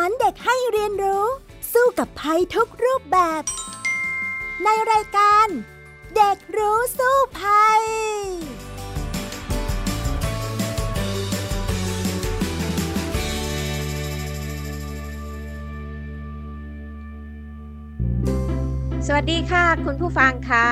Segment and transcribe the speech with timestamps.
[0.00, 1.24] ารเด็กให้เรียนรู้
[1.72, 3.42] สู้กับภัยทุกรูปแบบ
[4.64, 5.46] ในรายการ
[6.16, 7.82] เด็กรู้สู้ภัย
[19.06, 20.66] สวัสดีค่ะ คุณผู้ฟังคะ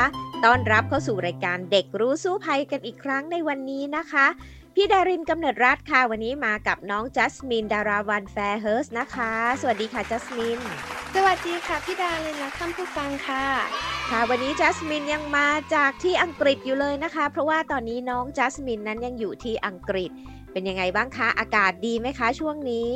[0.44, 4.26] ต้อนรับเข้าสู่รายการเด็กรู้สู้ภัยกันอีกครั้งในวันนี้นะคะ
[4.76, 10.60] พี่ดารินกำเนิดรัฐค่ะ วันนี้มากับน้องจัสมินดาราวันแฟร์เฮิร์สนะคะ สวัสดีค่ะจัสมิน
[11.14, 13.46] สวัสดีค่ะพี่ดารินและท่านผู้ฟังค่ะ
[14.10, 20.10] ค่ะวันนี้จัสมินยังมาจากที่อังกฤษอยู่เลยนะคะ เพราะว่าตอนนี้น้องจัสมินนั้นยังอยู่ที่อังกฤษ
[20.52, 22.90] เป็นยังไงบ้างคะ อากาศดีไหมคะช่วงนี้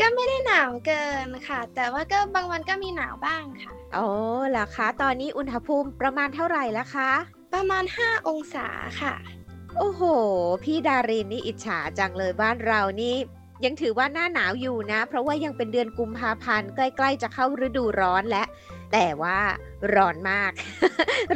[0.00, 4.06] ก็ไม่ได้หนาวเกินค่ะ แต่ว่าก็บางวันก็มีหนาวบ้างค่ะโอ้
[4.56, 7.10] ล่ะคะ ตอนนี้อุณหภูมิประมาณเท่าไหร่แล้วคะ
[7.54, 8.66] ประมาณ 5 องศา
[9.00, 9.14] ค่ะ
[9.78, 10.02] โอ้โห
[10.64, 13.14] พี่ดารินนี่อิจฉาจังเลยบ้านเรานี่
[13.64, 18.46] ยังถือว่าหน้าหนาวอยู่นะ เพราะว่ายังเป็นเดือนกุมภาพันธ์ใกล้ ๆ จะเข้าฤดูร้อนแล้ว
[18.92, 19.38] แต่ว่า
[19.94, 20.52] ร้อนมาก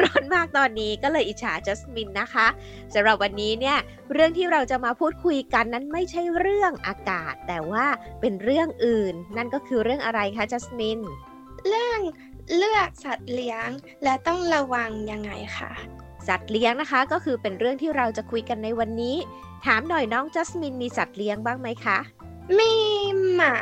[0.02, 2.46] ร้อนมากตอนนี้ก็เลยอิจฉาจัสมินนะคะ
[2.94, 3.78] สำหรับวันนี้เนี่ย
[4.12, 7.86] เรื่องที่เราจะมาพูดคุยกันนั้นไม่ใช่เรื่องอากาศ แต่ว่า
[8.20, 11.00] เป็นเรื่องอื่น นั่นก็คือเรื่องอะไรคะจัสมิน
[11.68, 12.00] เรื่อง
[12.56, 13.68] เลือกสัตว์เลี้ยง
[14.04, 15.72] และต้องระวังยังไงคะ
[16.28, 19.16] สัตว์เลี้ยงนะคะ ก็คือเป็นเรื่องที่เราจะคุยกันในวันนี้
[19.66, 21.98] ถามหน่อยน้องจัสมินมีสัตว์เลี้ยงบ้างไหมคะ
[22.58, 22.72] มี
[23.34, 23.56] หมา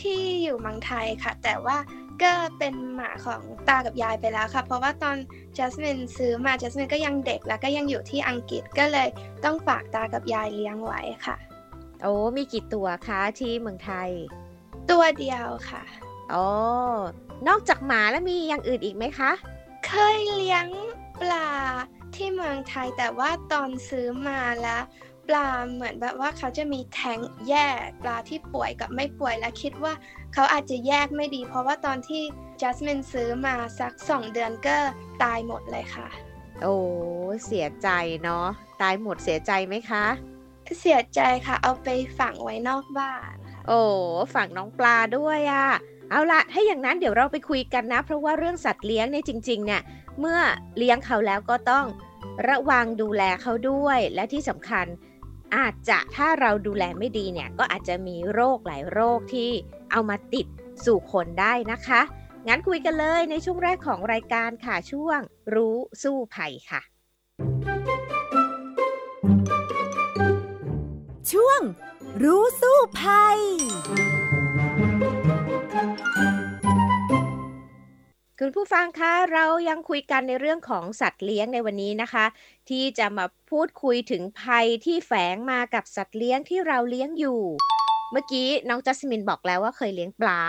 [0.00, 1.78] ที่อยู่เมืองไทยค่ะ แต่ว่า
[2.22, 5.16] ก็เป็นหมาของตากับยายไปแล้วค่ะ เพราะว่าตอน
[5.56, 9.08] จัสมินซื้อมาจัสมินก็ยังเด็กแล้วก็ยังอยู่ที่อังกฤษก็เลย
[9.44, 11.36] ต้องฝากตากับยายเลี้ยงไว้ค่ะ
[12.02, 14.10] โอ้มีกี่ตัวคะที่เมืองไทย
[14.90, 15.82] ตัวเดียวค่ะ
[16.32, 16.46] อ๋อ
[17.48, 19.30] นอกจากหมาแล้วมีอย่างอื่นอีกไหมคะ
[19.86, 20.66] เคยเลี้ยง
[21.20, 21.48] ปลา
[22.16, 24.82] ที่เมืองไทยแต่ว่าตอนซื้อมาแล้ว
[25.28, 29.92] ปลาเหมือนแบบว่าเขาจะมีแทงแยกปลาที่ป่วยกับไม่ป่วยและคิดว่า
[30.34, 32.22] เขาอาจจะแยกไม่ดี เพราะว่าตอนที่
[32.60, 34.76] จัสมินซื้อมาสักสองเดือนก็
[35.22, 36.08] ตายหมดเลยค่ะ
[36.62, 36.76] โอ้
[37.46, 37.88] เสียใจ
[38.22, 38.46] เนาะ
[38.82, 40.04] ตายหมดเสียใจไหมคะ
[40.80, 43.80] เสียใจค่ะ เอาไปฝังไว้นอกบ้านค่ะโอ้
[44.34, 45.68] ฝั่งน้องปลาด้วยอะ่ะ
[46.10, 49.82] เอาละถ้าอย่างนั้นเดี๋ยวเราไปคุยกันนะ เพราะว่าเรื่องสัตว์เลี้ยงเนี่ยจริง ๆ เนี่ย
[50.20, 50.40] เมื่อ
[50.76, 51.86] เลี้ยงเขาแล้วก็ต้อง
[52.48, 54.86] ระวังดูแลเขาด้วย และที่สำคัญ
[55.56, 59.50] อาจจะถ้าเราดูแลไม่ดีเนี่ย ก็อาจจะมีโรคหลายโรคที่
[59.90, 60.46] เอามาติด
[60.84, 62.00] สู่คนได้นะคะ
[62.48, 65.20] งั้นคุยกันเลยในช่วงแรกของรายการค่ะ ช่วง
[65.54, 66.80] รู้สู้ภัยค่ะ
[71.32, 71.60] ช่วง
[72.22, 73.38] รู้สู้ภัย
[78.50, 82.24] คุณผู้ฟังคะเรายังคุยกันในเรื่องของสัตว์เลี้ยงในวันนี้นะคะ
[82.70, 87.40] ที่จะมาพูดคุยถึงภัยที่แฝงมากับสัตว์เลี้ยงที่เราเลี้ยงอยู่
[88.12, 90.42] เมื่อกี้น้องจัสมินบอกแล้วว่าเคยเลี้ยงปลา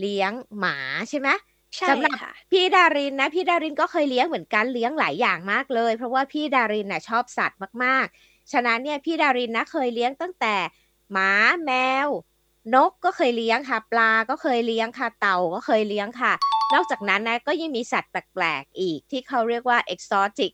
[0.00, 0.76] เลี้ยงหมา
[1.08, 1.28] ใช่ไหม
[1.76, 10.54] ใช่สำหรับค่ะพี่ดารินนะพี่ดารินก็เคยเลี้ยงเหมือนกันเลี้ยงหลายอย่างมากเลย เพราะว่าพี่ดารินน่ะชอบสัตว์มากๆ ฉะนั้นเนี่ยพี่ดารินนะเคยเลี้ยงตั้งแต่
[11.12, 11.30] หมา
[11.64, 11.70] แม
[12.06, 12.08] ว
[12.74, 16.34] นกก็เคยเลี้ยงค่ะ ปลาก็เคยเลี้ยงค่ะ เต่าก็เคยเลี้ยงค่ะ
[16.74, 20.52] นอกจากนั้นนะก็ยังมีสัตว์แปลกๆอีกที่เขาเรียกว่า exotic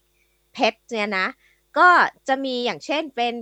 [0.55, 1.27] pet เนี่ยนะ
[1.77, 1.89] ก็
[2.27, 3.33] จะมีอย่างเช่นเป็น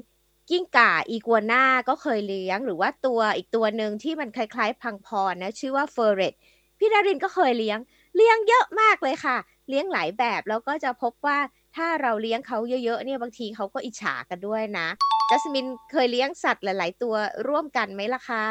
[0.49, 6.33] กิ้งก่าอีกัวน่าก็เคยเลี้ยง หรือว่าตัวอีกตัวหนึ่งที่มันคล้ายๆ พังพรนะ ชื่อว่าเฟอร์เรต
[6.79, 7.79] พี่ดารินก็เคยเลี้ยง
[8.15, 9.37] เลี้ยงเยอะมากเลยค่ะ
[9.69, 11.37] เลี้ยงหลายแบบแล้วก็จะพบว่า
[11.75, 14.87] ถ้าเราเลี้ยงเขาเยอะๆเนี่ยบางทีเขาก็อิจฉากันด้วยนะ
[15.29, 17.15] จัสมินเคยเลี้ยงสัตว์หลาย ๆ ตัว
[17.47, 18.45] ร่วมกันไหมล่ะคะ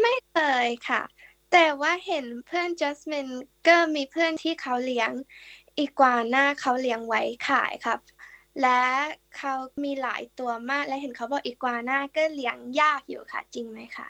[0.00, 1.02] ไม่เคยค่ะ
[1.52, 3.28] แต่ว่าเห็นเพื่อนจัสมิน
[3.68, 5.10] ก็มีเพื่อนที่เขาเลี้ยง
[5.78, 7.98] อีกวาน่าเขาเลี้ยงไว้ขายครับ
[8.62, 8.82] และ
[9.36, 14.08] เขามีหลายตัวมากและเห็นเขาบอกอีกวาน่าก็เลี้ยงยากอยู่ค่ะ จริงไหมคะ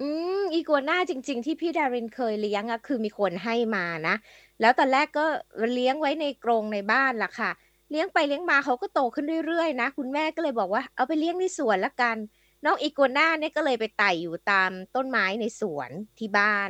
[0.00, 0.08] อื
[0.38, 4.14] มอีกัวน่าจริง ๆ ที่พี่ดารินเคยเลี้ยงอะคือมีคนให้มานะ
[4.60, 5.26] แล้วตอนแรกก็
[5.74, 7.50] เลี้ยงไว้ในกรงในบ้านล่ะค่ะ
[7.90, 12.16] เลี้ยงไปเลี้ยงมาเขาก็โตขึ้นเรื่อยๆนะ คุณแม่ก็เลยบอกว่าเอาไปเลี้ยงในสวนละกัน
[12.64, 16.68] น้องอีกัวน่าเนี่ยก็เลยไปไต่อยู่ตามต้นไม้ในสวนที่บ้าน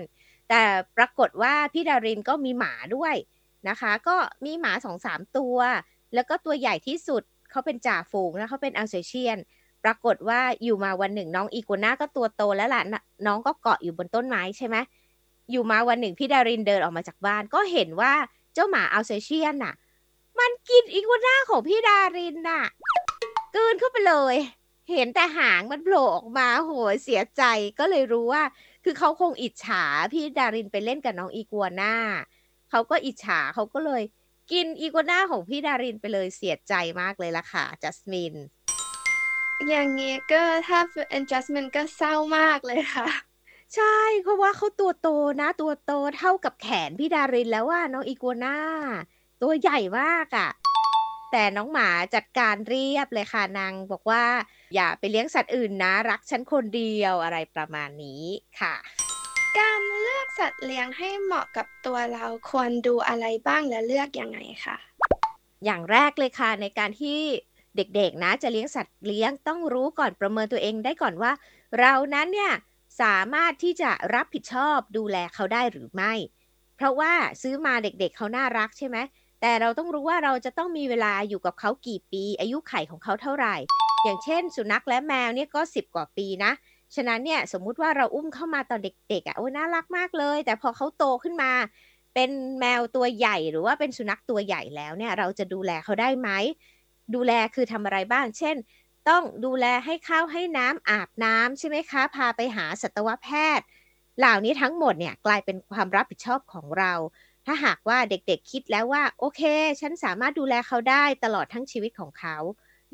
[0.48, 0.62] แต่
[0.96, 3.14] ปรากฏว่าพี่ดารินก็มีหมาด้วย
[3.68, 5.56] นะคะ ก็มีหมาสองสามตัว
[6.14, 9.38] แล้วก็ตัวใหญ่ที่สุดเขาเป็นจ่าฝูงนะเขาเป็นอัลเซเชียน
[9.84, 12.82] ปรากฏว่าอยู่มาวันหนึ่งน้องอีกัวน่าก็ตัวโตแล้วล่ะ
[13.26, 14.76] น้องก็เกาะอยู่บนต้นไม้ใช่ไหม
[15.50, 18.12] อยู่มาวันหนึ่งพี่ดารินเดินออกมาจากบ้าน ก็เห็นว่า
[18.54, 19.74] เจ้าหมาอัลเซเชียนน่ะ
[20.38, 22.62] มันกินอีกัวน่าของพี่ดารินน่ะ
[23.54, 24.36] กืนเข้าไปเลย
[24.90, 27.42] เห็นแต่หางมันโผล่ออกมาโหยเสียใจ
[27.78, 28.42] ก็เลยรู้ว่า
[28.84, 31.94] คือเขาคงอิจฉาพี่ดารินไปเล่นกับน้องอีกัวน่า
[32.70, 34.02] เขาก็อิจฉาเขาก็เลย
[34.52, 38.34] กินอีกัวน่าของพี่ดารินไปเลยเสียใจมากเลยล่ะค่ะจัสมิน
[39.68, 43.08] อย่างนี้ก็ถ้าเป็น adjustment ก็เศร้ามากเลยค่ะ
[43.74, 45.08] ใช่เพราะว่าเขาตัวโต
[45.40, 48.56] นะตัวโตเท่ากับแขนพี่ดารินแล้วอะน้องอีกัวน่า
[49.42, 50.50] ตัวใหญ่มากอะ
[51.32, 54.24] แต่น้องหมาจัดการเรียบเลยค่ะนางบอกว่า
[54.74, 58.24] อย่าไปเลี้ยงสัตว์อื่นนะ รักฉันคนเดียวอะไรประมาณนี้
[58.60, 58.74] ค่ะ
[59.58, 64.76] การเลือกสัตว์เลี้ยงให้เหมาะกับตัวเราควรดูอะไรบ้างและเลือกยังไงคะ
[65.64, 67.18] อย่างแรกเลยค่ะในการที่
[67.76, 71.32] เด็กๆนะจะเลี้ยงสัตว์เลี้ยงต้องรู้ก่อนประเมินตัวเองได้ก่อนว่า
[71.78, 72.52] เรานั้นเนี่ย
[73.02, 76.12] สามารถที่จะรับผิดชอบดูแลเขาได้หรือไม่
[76.76, 77.12] เพราะว่า
[77.42, 78.96] ซื้อมาเด็กๆเเขาน่ารักใช่ไหม
[79.40, 83.56] แต่เราต้องรู้ว่าเราจะต้องมีเวลาอยู่กับเขากี่ปี อายุไขของเขาเท่าไหร่
[84.04, 86.52] อย่างเช่น สุนัขและแมวเนี่ยก็ 10 กว่าปีนะ
[86.94, 88.80] ฉะนั้นเนี่ยสมมุติว่าเราอุ้มเข้ามาตอน
[89.10, 91.52] เด็กๆอะโอ้น่ารักมากเลย แต่พอเขาโตขึ้นมา
[92.14, 92.30] เป็น
[92.60, 96.28] แมวตัวใหญ่หรือว่าเป็นสุนัขตัวใหญ่แล้วเนี่ยเราจะดูแลเขาได้ไหม
[97.14, 98.56] ดูแลคือทำอะไรบ้าง เช่น
[99.08, 103.28] ต้องดูแลให้ข้าวให้น้ำอาบน้ำใช่ไหมคะ พาไปหาสัตวแพ
[103.58, 103.66] ทย์
[104.18, 106.92] เหล่านี้ทั้งหมดเนี่ยกลายเป็นความรับผิดชอบของเรา
[107.46, 109.42] ถ้าหากว่าเด็กๆคิดแล้วว่า โอเค
[109.80, 112.36] ฉันสามารถดูแลเขาได้ตลอดทั้งชีวิตของเขา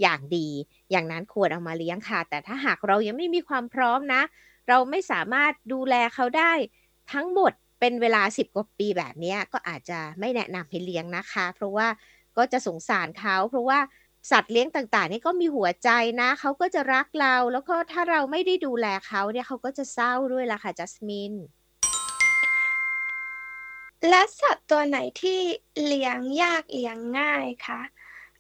[0.03, 0.49] อย่างดี
[0.91, 4.23] อย่างนั้นควรเอามาเลี้ยงค่ะ แต่ถ้าหากเรายังไม่มีความพร้อมนะ
[4.69, 6.53] เราไม่สามารถดูแลเขาได้
[7.13, 11.89] ทั้งหมดเป็นเวลา 10 กว่าปีแบบนี้ก็อาจจะไม่แนะนำให้เลี้ยงนะคะ เพราะว่า
[12.37, 13.79] ก็จะสงสารเขา เพราะว่า
[14.31, 21.35] สัตว์เลี้ยงต่างๆ นี่ก็มีหัวใจนะเขาก็จะรักเรา แล้วก็ถ้าเราไม่ได้ดูแลเขาเนี่ยเขาก็จะเศร้าด้วยล่ะค่ะจัสมิน
[24.09, 25.41] และสัตว์ตัวไหนที่
[25.87, 27.81] เลี้ยงยากเลี้ยงง่ายคะ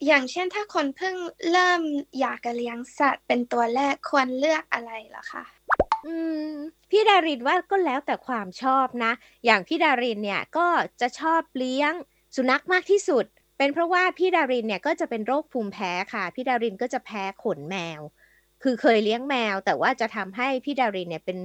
[0.06, 1.16] อย่างเช่นถ้าคนเพิ่ง
[1.52, 1.80] เริ่ม
[2.20, 5.44] อยากจะเลี้ยงสัตว์ เป็นตัวแรกควรเลือกอะไรเหรอคะ
[6.06, 6.16] อื
[6.48, 6.50] ม
[6.90, 9.12] พี่ดารินว่าก็แล้วแต่ความชอบนะ
[9.44, 10.66] อย่างพี่ดารินเนี่ยก็
[11.00, 11.92] จะชอบเลี้ยง
[12.36, 13.24] สุนัขมากที่สุด
[13.58, 18.00] เป็นเพราะว่าพี่ดารินเนี่ยก็จะเป็นโรคภูมิแพ้ค่ะ พี่ดารินก็จะแพ้ขนแมว
[18.62, 21.38] คือเคยเลี้ยงแมว แต่ว่าจะทำให้พี่ดารินเนี่ยเป็น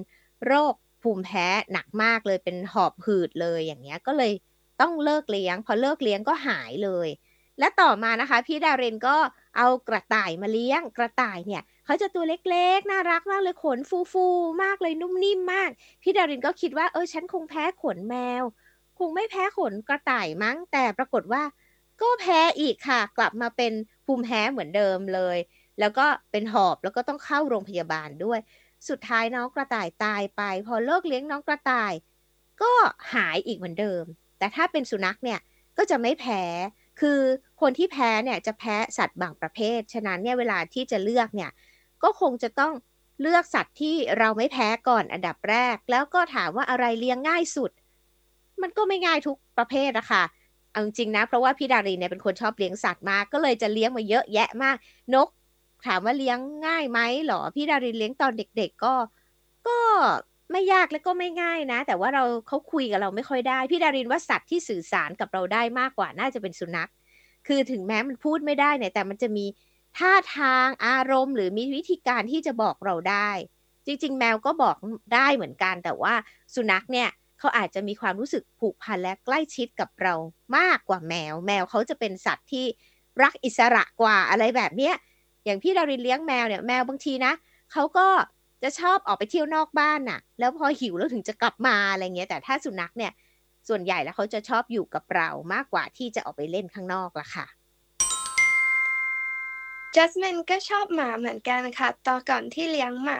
[0.45, 0.73] โรค
[1.03, 4.31] ภูมิแพ้หนักมากเลยเป็นหอบหืดเลยอย่างเงี้ยก็เลย
[4.81, 7.09] ต้องเลิกเลี้ยง พอเลิกเลี้ยงก็หายเลย
[7.59, 9.17] และต่อมานะคะ พี่ดารินก็
[9.57, 13.79] เอากระต่ายมาเลี้ยงกระต่ายเนี่ยเขาจะตัวเล็กๆ น่ารักมากเลยขน
[14.11, 15.69] ฟูๆ มากเลยนุ่มนิ่มมาก
[16.01, 18.43] พี่ดารินก็คิดว่าเออฉันคงแพ้ขนแมว
[18.99, 21.43] คงไม่แพ้ขนกระต่ายมั้ง แต่ปรากฏว่า
[22.01, 23.73] ก็แพ้อีกค่ะ กลับมาเป็น
[24.05, 25.37] ภูมิแพ้เหมือนเดิมเลย
[25.79, 28.39] แล้วก็เป็นหอบแล้วก็ต้องเข้าโรงพยาบาลด้วย
[28.89, 31.93] สุดท้ายน้องกระต่ายตายไป พอเลิกเลี้ยงน้องกระต่าย
[32.61, 32.71] ก็
[33.13, 34.03] หายอีกเหมือนเดิม
[34.37, 35.39] แต่ถ้าเป็นสุนัขเนี่ย
[35.77, 36.41] ก็จะไม่แพ้
[36.99, 37.21] คือ
[37.61, 41.51] คนที่แพ้เนี่ยจะแพ้สัตว์บางประเภท ฉะนั้นเนี่ยเวลาที่จะเลือกเนี่ย
[42.03, 42.73] ก็คงจะต้อง
[43.21, 47.71] เลือกสัตว์ที่เราไม่แพ้ก่อนอันดับแรก แล้วก็ถามว่าอะไรเลี้ยงง่ายสุด
[48.61, 50.23] มันก็ไม่ง่ายทุกประเภทอะคะ
[50.71, 54.77] เอาจริงนะ เพราะว่าพี่ดารีเนี่ยเป็นคนชอบเลี้ยงสัตว์มาก ก็เลยจะเลี้ยงมาเยอะแยะมาก
[55.13, 55.27] นก
[55.85, 56.37] ถามว่าเลี้ยง
[56.67, 58.93] ง่ายไหมหรอ พี่ดารินเลี้ยงตอนเด็ก ๆ ก็
[59.67, 59.79] ก็
[60.51, 66.89] ไม่ยากและก็ไม่ง่ายนะ แต่ว่าเราเขาคุยกับเราไม่ค่อยได้ พี่ดารินว่าสัตว์ที่สื่อสารกับเราได้มากกว่าน่าจะเป็นสุนัข
[67.47, 69.45] คือถึงแม้มันพูดไม่ได้เนี่ยแต่มันจะมี
[69.97, 73.29] ท่าทางอารมณ์ หรือมีวิธีการที่จะบอกเราได้
[73.85, 74.75] จริง ๆ แมวก็บอก
[75.15, 76.13] ได้เหมือนกัน แต่ว่า
[76.55, 77.09] สุนัขเนี่ย
[77.39, 80.13] เขาอาจจะมีความรู้สึกผูกพันและใกล้ชิดกับเรา
[80.57, 82.65] มากกว่าแมว แมวเขาจะเป็นสัตว์ที่
[83.21, 84.95] รักอิสระกว่าอะไรแบบเนี้ย
[85.45, 87.33] อย่างพี่ดารินเลี้ยงแมวเนี่ยแมวบางทีนะ
[87.71, 88.07] เขาก็
[88.63, 93.11] จะชอบออกไปเที่ยวนอกบ้านน่ะ แล้วพอหิวแล้วถึงจะกลับมาอะไรเงี้ย แต่ถ้าสุนัขเนี่ย
[93.67, 97.45] ส่วนใหญ่แล้วเขาจะชอบอยู่กับเรามากกว่าที่จะออกไปเล่นข้างนอกละค่ะ
[99.95, 103.19] จัสมินก็ชอบหมาเหมือนกันค่ะ ตอนก่อนที่เลี้ยงหมา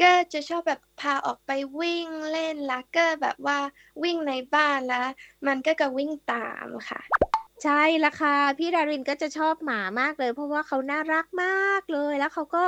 [0.00, 3.58] ก็จะชอบแบบพาออกไปวิ่งเล่นแล้วก็แบบว่า
[4.02, 5.00] วิ่งในบ้านแล้ว
[5.46, 7.00] มันก็จะวิ่งตามค่ะ
[7.64, 12.62] ใช่ละค่ะ พี่ดารินก็จะชอบหมามากเลย เพราะว่าเขาน่ารักมากเลย แล้วเขาก็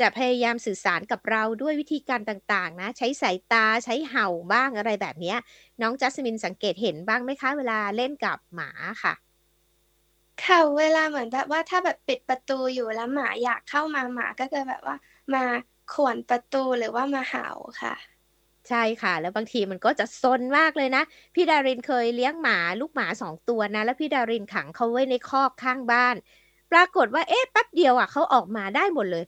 [0.00, 5.34] จะพยายามสื่อสารกับเราด้วยวิธีการต่างๆนะ ใช้สายตาใช้เห่าบ้างอะไรแบบนี้
[5.80, 8.70] น้องจัสมินสังเกตเห็นบ้างไหมคะ เวลาเล่นกับหมา
[9.02, 9.14] ค่ะ
[10.44, 14.96] ค่ะเวลาเหมือนแบบว่าถ้าแบบปิดประตูอยู่แล้วหมาอยากเข้ามาหมาก็จะแบบว่า
[15.34, 15.44] มา
[15.88, 17.46] ขวนประตูหรือว่ามาเห่า
[17.80, 17.94] ค่ะ
[18.68, 21.02] ใช่ค่ะ แล้วบางทีมันก็จะซนมากเลยนะ
[21.34, 26.14] พี่ดารินเคยเลี้ยงหมาลูกหมาสองตัวนะ แล้วพี่ดารินขังเขาไว้ในคอกข้างบ้าน
[26.72, 29.24] ปรากฏว่าเอ๊ะแป๊บเดียวอะเขาออกมาได้หมดเลย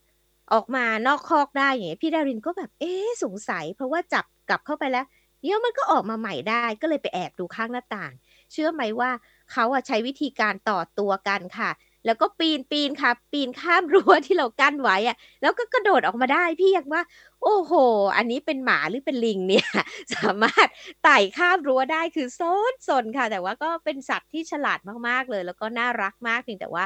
[0.52, 2.92] ออกมานอกคอกได้อย่างเงี้ยพี่ดารินก็แบบเอ๊
[3.24, 5.06] สงสัย เพราะว่าจับกลับเข้าไปแล้ว
[5.40, 8.12] เดี๋ยวมันก็ออกมาใหม่ได้ก็เลยไปแอบดูข้างหน้าต่าง
[8.52, 9.10] เชื่อไหมว่า
[9.52, 11.70] เขาอะใช้วิธีการต่อตัวกันค่ะ
[12.06, 17.02] แล้วก็ปีนปีนค่ะ ปีนข้ามรั้วที่เรากั้นไว้อะแล้วก็กระโดดออกมาได้พี่อยากว่า
[17.42, 17.72] โอ้โห
[18.16, 19.66] อันนี้เป็นหมาหรือเป็นลิงเนี่ย
[20.14, 20.68] สามารถ
[21.04, 22.40] ไต่ข้ามรั้วได้คือโซ
[22.72, 26.84] นสนค่ะ แต่ว่าก็เป็นสัตว์ที่ฉลาดมากๆเลย แล้วก็น่ารักมากเพียงแต่ว่า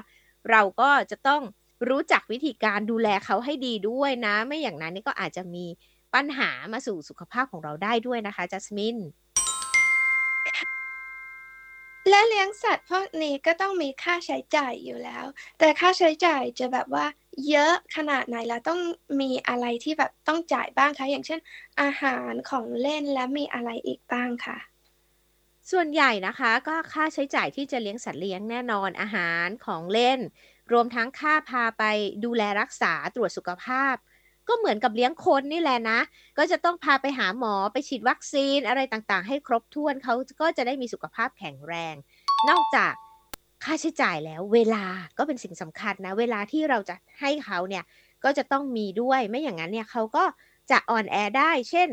[0.51, 1.43] เราก็จะต้อง
[1.89, 5.67] รู้จักวิธีการดูแลเขาให้ดีด้วยนะ ไม่อย่างนั้นนี่ก็อาจจะมี
[6.15, 8.97] ปัญหามาสู่สุขภาพของเราได้ด้วยนะคะจัสมิน
[12.09, 15.25] และเลี้ยงสัตว์พวกนี้ก็ต้องมีค่าใช้จ่ายอยู่แล้ว
[15.59, 17.07] แต่ค่าใช้จ่ายจะแบบว่า
[17.49, 18.81] เยอะขนาดไหนแล้วต้อง
[19.21, 21.41] มีอะไรที่แบบต้องจ่ายบ้างคะ อย่างเช่น
[21.83, 24.59] อาหารของเล่นและมีอะไรอีกบ้างคะ
[25.71, 30.21] ส่วนใหญ่นะคะ ก็ค่าใช้จ่ายที่จะเลี้ยงสัตว์เลี้ยงแน่นอนอาหารของเล่น
[30.73, 31.85] รวมทั้งค่าพาไป
[32.25, 33.95] ดูแลรักษาตรวจสุขภาพ
[34.49, 36.01] ก็เหมือนกับเลี้ยงคนนี่แหละนะ
[36.39, 41.95] ก็จะต้องพาไปหาหมอไปฉีดวัคซีนอะไรต่างๆ ให้ครบถ้วนเขาก็จะได้มีสุขภาพแข็งแรง
[42.49, 42.93] นอกจาก
[43.65, 44.85] ค่าใช้จ่ายแล้วเวลา
[45.19, 47.85] ก็เป็นสิ่งสำคัญนะ เวลาที่เราจะให้เขาเนี่ย
[48.25, 50.25] ก็จะต้องมีด้วยไม่อย่างนั้นเนี่ยเขาก็
[50.71, 51.89] จะอ่อนแอได้ เช่น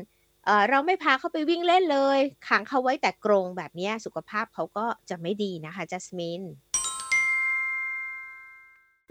[0.45, 6.41] เเราไม่พาเขาไปวิ่งเล่นเลยขังเขาไว้แต่กรงแบบนี้สุขภาพเขาก็จะไม่ดีนะคะจัสมิน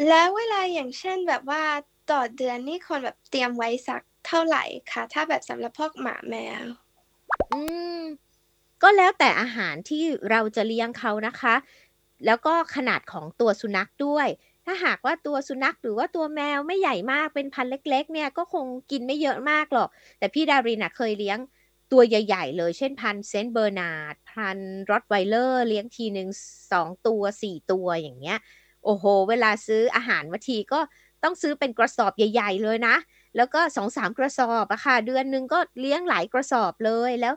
[0.09, 1.63] แล้วเวลาอย่างเช่นแบบว่า
[2.11, 6.65] ต่อเดือนนี่คนแบบเตรียมไว้สักเท่าไหร่คะถ้าแบบสำหรับพวกหมาแมว
[7.53, 7.61] อื
[7.99, 8.01] ม
[8.83, 11.55] ก็แล้วแต่อาหารที่เราจะเลี้ยงเขานะคะ
[12.27, 14.29] แล้วก็ขนาดของตัวสุนัขด้วย
[14.65, 21.39] ถ้าหากว่าตัวสุนัขหรือว่าตัวแมวไม่ใหญ่มากเป็นพันธุ์เล็ก ๆ เนี่ยก็คงกินไม่เยอะมากหรอก แต่พี่ดารินเคยเลี้ยง
[21.93, 24.59] ตัวใหญ่ ๆ เลยเช่นพันธุ์เซนต์เบอร์นาร์ดพันธุ์
[24.91, 26.29] รอตไวเลอร์เลี้ยงทีหนึ่ง
[26.73, 28.39] สองตัวสี่ตัวอย่างเงี้ย
[28.85, 30.81] โอ้โห เวลาซื้ออาหารมาทีก็
[31.23, 32.97] ต้องซื้อเป็นกระสอบใหญ่ ๆ เลยนะ
[33.37, 37.35] แล้วก็สองสามกระสอบอะค่ะ เดือนหนึ่งก็เลี้ยงหลายกระสอบเลย แล้ว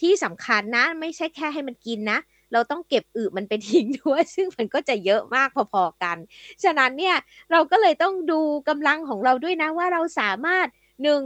[0.00, 2.18] ที่สำคัญนะ ไม่ใช่แค่ให้มันกินนะ
[2.52, 6.16] เราต้องเก็บอึมันไปทิ้งด้วย ซึ่งมันก็จะเยอะมากพอๆกัน
[6.62, 7.16] ฉะนั้นเนี่ย
[7.52, 10.66] เราก็เลยต้องดูกำลังของเราด้วยนะว่าเราสามารถ
[11.02, 11.20] หนึ่ง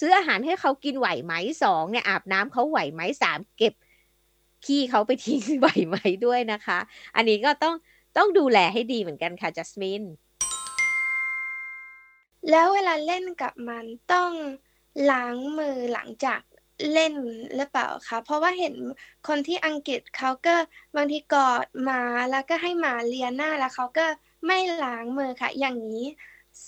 [0.00, 1.32] ซื้ออาหารให้เขากินไหวไหม
[1.62, 3.74] สองเนี่ยอาบน้ำเขาไหวไหมสามเก็บ
[4.64, 5.96] ขี้เขาไปทิ้งไหวไหม
[6.26, 6.78] ด้วยนะคะ
[7.16, 7.74] อันนี้ก็ต้อง
[8.16, 10.02] ต้องดูแลให้ดีเหมือนกันค่ะจัสมิน
[12.50, 14.32] แล้วเวลาเล่นกับมันต้อง
[15.10, 16.40] ล้างมือหลังจาก
[16.92, 17.14] เล่น
[17.56, 18.74] หรือเปล่าคะ เพราะว่าเห็น
[19.28, 20.54] คนที่อังกฤษเขาก็
[20.96, 24.06] บางทีกอดหมาแล้วก็ให้หมาเลียหน้าแล้วเขาก็
[24.46, 26.06] ไม่ล้างมือค่ะ อย่างนี้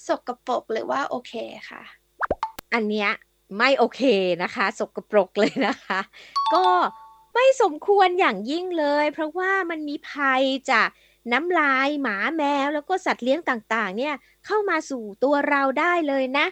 [0.06, 1.32] สกปรกหรือว่าโอเค
[1.70, 1.82] ค่ะ
[2.74, 3.10] อันเนี้ย
[3.58, 4.02] ไม่โอเค
[4.42, 6.00] นะคะ สกปรกเลยนะคะ
[6.54, 6.66] ก็
[7.34, 10.88] ไม่สมควรอย่างยิ่งเลย เพราะว่ามันมีภัยจาก
[11.32, 14.14] น้ำลายหมาแมวแล้วก็สัตว์เลี้ยงต่างๆ เนี่ย
[14.46, 16.46] เข้ามาสู่ตัวเราได้เลยนะ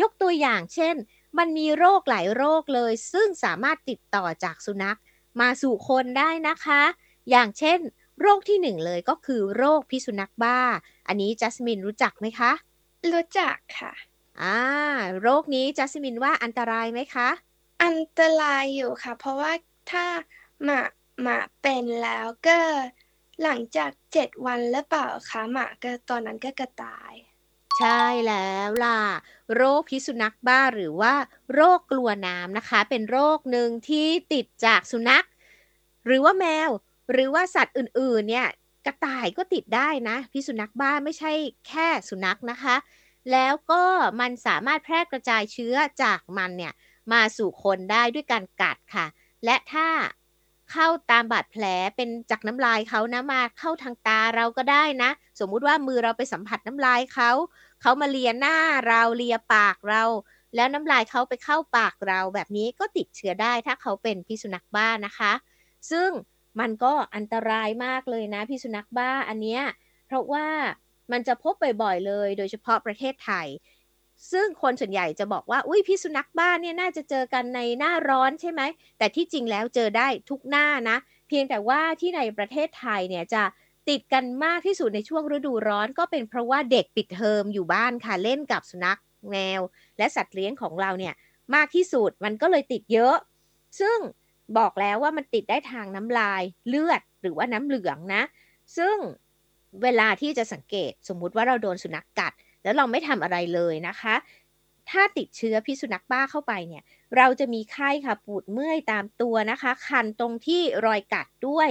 [0.00, 0.94] ยกตัวอย่างเช่น
[1.38, 4.98] มันมีโรคหลายโรคเลย ซึ่งสามารถติดต่อจากสุนัข
[5.40, 6.82] มาสู่คนได้นะคะ
[7.30, 7.78] อย่างเช่น
[8.20, 10.58] โรคที่หนึ่งเลยก็คือโรคพิษสุนัขบ้า
[11.08, 12.52] อันนี้จัสมินรู้จักไหมคะ
[13.12, 13.92] รู้จักค่ะ
[14.42, 14.58] อ่า
[15.22, 17.28] โรคนี้จัสมินว่าอันตรายไหมคะ
[17.82, 19.52] อันตรายอยู่ค่ะ เพราะว่า
[19.90, 20.06] ถ้า
[20.64, 20.80] หมา
[21.22, 22.58] หมาเป็นแล้วก็
[23.42, 27.12] หลังจากเจ็ดวันหรือเปล่าคะหมาก็ตอนนั้นก็กระตาย
[27.78, 29.00] ใช่แล้วล่ะ
[29.54, 31.14] โรคพิษสุนัขบ้าหรือว่า
[31.54, 35.26] โรคกลัวน้ำนะคะ เป็นโรคหนึ่งที่ติดจากสุนัข
[36.06, 36.70] หรือว่าแมว
[37.12, 38.48] หรือว่าสัตว์อื่นๆ เนี่ย
[38.86, 41.32] กระต่ายก็ติดได้นะพิษสุนัขบ้าไม่ใช่
[41.68, 42.76] แค่สุนัขนะคะ
[43.32, 43.82] แล้วก็
[44.20, 46.72] มันสามารถแพร่กระจายเชื้อจากมันเนี่ย
[47.12, 49.06] มาสู่คนได้ด้วยการกัดค่ะ
[49.44, 49.88] และถ้า
[50.72, 51.64] เข้าตามบาดแผล
[51.96, 55.10] เป็นจากน้ำลายเขานะมาเข้าทางตาเราก็ได้นะ
[55.40, 57.30] สมมุติว่ามือเราไปสัมผัสน้ำลายเขา
[57.82, 58.56] เขามาเลียหน้า
[58.88, 60.04] เราเลียปากเรา
[60.54, 65.32] แล้วน้ำลายเขาไปเข้าปากเราแบบนี้ก็ติดเชื้อได้ถ้าเขาเป็นพิษสุนัขบ้านะคะ
[65.90, 66.10] ซึ่ง
[66.60, 69.62] มันก็อันตรายมากเลยนะพิษสุนัขบ้าอันเนี้ย
[70.06, 70.46] เพราะว่า
[71.12, 73.46] มันจะพบบ่อยๆเลย โดยเฉพาะประเทศไทย
[74.30, 78.62] ซึ่งคนส่วนใหญ่จะบอกว่า อุ้ยพิษสุนัขบ้านเนี่ยน่าจะเจอกันในหน้าร้อนใช่ไหม
[78.98, 80.96] แต่ที่จริงแล้วเจอได้ทุกหน้านะ
[81.28, 83.42] เพียงแต่ว่าที่ในประเทศไทยเนี่ยจะ
[83.88, 89.00] ติดกันมากที่สุดในช่วงฤดูร้อน ก็เป็นเพราะว่าเด็กปิดเทอมอยู่บ้านค่ะเล่นกับสุนัข
[89.30, 89.60] แมว
[89.98, 91.14] และสัตว์เลี้ยงของเราเนี่ย
[91.54, 93.16] มากที่สุดมันก็เลยติดเยอะ
[93.80, 93.98] ซึ่ง
[94.58, 98.22] บอกแล้วว่ามันติดได้ทางน้ำลายเลือดหรือว่าน้ำเหลืองนะ
[98.76, 98.96] ซึ่ง
[99.82, 102.32] เวลาที่จะสังเกตสมมุติว่าเราโดนสุนัขกกัด
[102.62, 104.14] แล้วเราไม่ทำอะไรเลยนะคะ
[104.90, 106.82] ถ้าติดเชื้อพิษสุนัขบ้าเข้าไปเนี่ย
[107.16, 111.68] เราจะมีไข้ค่ะปวดเมื่อยตามตัวนะคะ คันตรงที่รอยกัดด้วย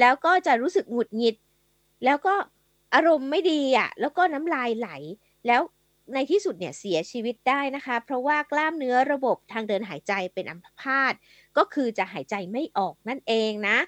[0.00, 1.36] แล้วก็จะรู้สึกหงุดหงิด
[2.04, 2.34] แล้วก็
[2.94, 4.90] อารมณ์ไม่ดีอะแล้วก็น้ำลายไหล
[5.46, 5.62] แล้ว
[6.14, 11.14] ในที่สุดเนี่ยเสียชีวิตได้นะคะ เพราะว่ากล้ามเนื้อระบบทางเดินหายใจเป็นอัมพาต
[11.56, 13.78] ก็คือจะหายใจไม่ออกนั่นเองนะ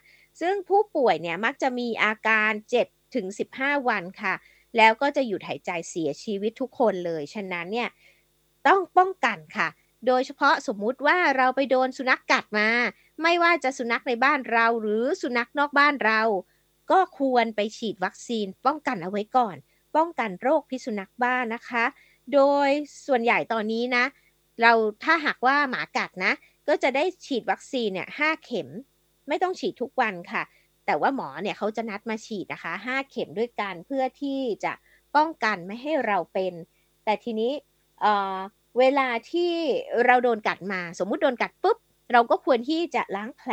[0.40, 4.34] ซึ่งผู้ป่วยเนี่ยมักจะมีอาการ 7 ถึง 15 วันค่ะ
[4.76, 7.88] แล้วก็จะหยุดหายใจเสียชีวิตทุกคนเลย ฉะนั้นเนี่ย
[8.66, 9.68] ต้องป้องกันค่ะ
[10.06, 12.68] โดยเฉพาะสมมุติว่าเราไปโดนสุนัขกกัดมา
[13.22, 16.20] ไม่ว่าจะสุนัขในบ้านเราหรือสุนัขนอกบ้านเรา
[16.90, 19.56] ก็ควรไปฉีดวัคซีน ป้องกันเอาไว้ก่อน
[19.96, 21.84] ป้องกันโรคพิษสุนัขบ้านะคะ
[22.34, 22.68] โดย
[23.06, 24.04] ส่วนใหญ่ตอนนี้นะ
[24.60, 24.72] เรา
[25.04, 26.32] ถ้าหากว่าหมากัดนะ
[26.68, 28.68] ก็จะได้ฉีดวัคซีนเนี่ยห้าเข็ม
[29.28, 30.42] ไม่ต้องฉีดทุกวันค่ะ
[30.90, 34.72] แต่ว่าหมอเนี่ยเขาจะนัดมาฉีดนะคะห้าเข็มด้วยกันเพื่อที่จะ
[35.16, 36.52] ป้องกันไม่ให้เราเป็น
[37.04, 37.52] แต่ทีนี้
[38.00, 39.52] เเวลาที่
[40.06, 41.78] เราโดนกัดมา สมมุติโดนกัดปุ๊บ
[42.12, 43.52] เราก็ควรที่จะล้างแผล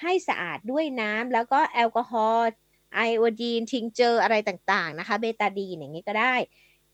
[0.00, 2.48] ให้สะอาดด้วยน้ำแล้วก็แอลกอฮอล์
[2.94, 6.34] ไอโอดีนทิงเจออะไรต่างๆนะคะเบตาดีนอย่างนี้ก็ได้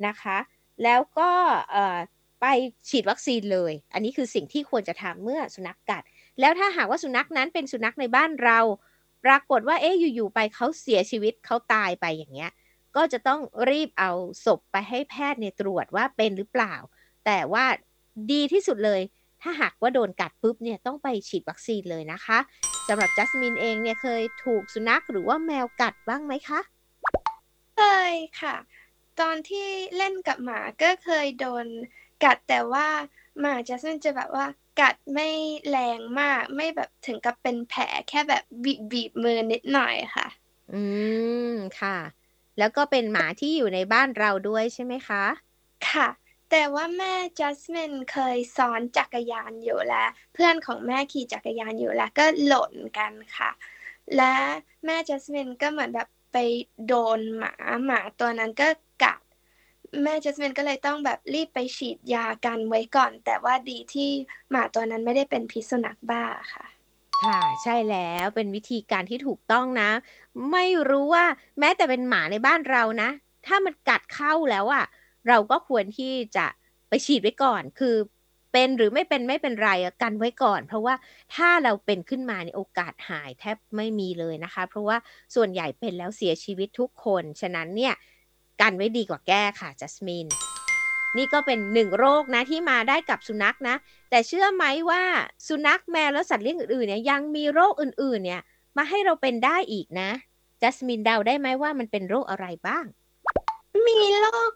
[0.07, 0.39] นะคะ
[0.83, 1.31] แล้วก็
[2.41, 2.47] ไป
[2.89, 6.03] ฉีดวัคซีนเลย อันนี้คือสิ่งที่ควรจะทำเมื่อสุนัขกกัด
[6.41, 8.59] แล้วถ้าหากว่าสุนัขนั้นเป็นสุนัขในบ้านเรา
[9.25, 12.51] ปรากฏว่าเอ๊ะอยู่ๆไปเขาเสียชีวิตเขาตายไปอย่างเงี้ย
[12.97, 14.11] ก็จะต้องรีบเอา
[14.45, 16.75] ศพไปให้แพทย์เนี่ยตรวจว่าเป็นหรือเปล่า
[17.27, 17.65] แต่ว่า
[18.33, 19.01] ดีที่สุดเลย
[19.43, 22.39] ถ้าหากว่าโดนกัดปุ๊บเนี่ยต้องไปฉีดวัคซีนเลยนะคะ
[22.89, 26.61] สำหรับจัสมินเองเนี่ยเคยถูกสุนัขหรือว่าแมวกัดบ้างไหมคะ
[27.77, 28.57] เคยค่ะ
[29.21, 31.67] ตอนที่เล่นกับหมาก็เคยโดน
[32.25, 32.87] กัดแต่ว่า
[33.41, 34.47] หมาจัสมินจะแบบว่า
[34.81, 35.29] กัดไม่
[35.69, 40.27] แรงมาก ไม่แบบถึงกับเป็นแผลแค่แบบบีบบีบมือนิดหน่อยค่ะ
[40.73, 40.83] อื
[41.53, 41.97] มค่ะ
[42.59, 45.25] แล้วก็เป็นหมาที่อยู่ในบ้านเราด้วยใช่ไหมคะ
[45.89, 46.09] ค่ะ
[46.51, 53.51] แต่ว่าแม่จัสมินเคยซ้อนจักรยานอยู่แล้ว เพื่อนของแม่ขี่จักรยานอยู่แล้ว ก็หล่นกันค่ะ
[54.17, 54.37] และ
[54.85, 56.37] แม่จัสมินก็เหมือนแบบไป
[56.87, 57.53] โดนหมา
[57.85, 58.69] หมาตัวนั้นก็
[59.03, 59.22] กัด
[60.01, 64.11] แม่จัสมินก็เลยต้องแบบรีบไปฉีดยากันไว้ก่อน แต่ว่าดีที่
[64.51, 66.65] หมาตัวนั้นไม่ได้เป็นพิษสุนัขบ้าค่ะ
[67.25, 69.91] ค่ะ ใช่แล้วเป็นวิธีการที่ถูกต้องนะ
[70.53, 71.25] ไม่รู้ว่า
[71.59, 73.11] แม้แต่เป็นหมาในบ้านเรานะ
[73.47, 74.85] ถ้ามันกัดเข้าแล้วอะ่ะ
[75.29, 76.47] เราก็ควรที่จะ
[76.89, 77.97] ไปฉีดไว้ก่อน คือ
[78.53, 79.71] เป็นหรือไม่เป็นไม่เป็นไร
[80.03, 80.95] กันไว้ก่อน เพราะว่า
[81.35, 84.97] ถ้าเราเป็นขึ้นมาในโอกาสหายแทบไม่มีเลยนะคะ เพราะว่า
[85.35, 87.95] ส่วนใหญ่เป็นแล้วเสียชีวิตทุกคน ฉะนั้นเนี่ย
[88.63, 90.27] กันไว้ดีกว่าแก้ค่ะจัสมิน
[91.17, 93.77] นี่ก็เป็นหนึ่งโรคนะที่มาได้กับสุนัขนะ
[94.11, 95.03] แต่เชื่อไหมว่า
[95.49, 98.43] สุนัขแมวและสัตว์เลี้ยงอื่นๆเนี่ยยังมีโรคอื่นๆ เนี่ย
[98.77, 100.11] มาให้เราเป็นได้อีกนะ
[100.63, 102.85] จัสมินเดาได้ไหมว่ามันเป็นโรคอะไรบ้าง
[103.87, 104.53] มีโรค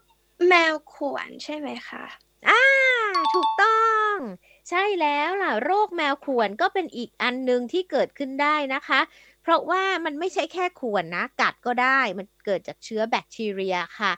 [0.47, 2.05] แมวข่วนใช่ไหมคะ
[2.49, 2.63] อ่า
[3.33, 4.15] ถูกต้อง
[4.69, 8.99] ใช่แล้วล่ะ โรคแมวข่วนก็เป็นอีกอันหนึ่งที่เกิดขึ้นได้นะคะ
[9.47, 14.11] เพราะว่ามันไม่ใช่แค่ข่วนนะ กัดก็ได้มันเกิดจากเชื้อแบคทีเรียค่ะ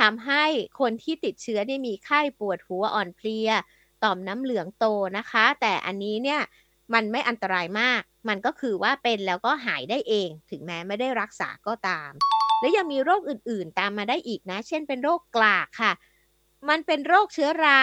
[0.00, 0.44] ทำให้
[0.80, 3.50] คนที่ติดเชื้อได้มีไข้ปวดหัวอ่อนเพลีย
[4.02, 4.86] ต่อมน้ำเหลืองโต
[5.18, 6.40] นะคะ แต่อันนี้เนี่ย
[6.94, 12.10] มันไม่อันตรายมาก มันก็คือว่าเป็นแล้วก็หายได้เอง ถึงแม้ไม่ได้รักษาก็ตาม
[12.60, 15.92] และยังมีโรคอื่นๆ ตามมาได้อีกนะ เช่นเป็นโรคกลากค่ะ
[16.68, 17.82] มันเป็นโรคเชื้อรา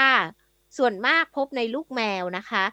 [0.77, 2.63] ส่วนมากพบในลูกแมวนะคะ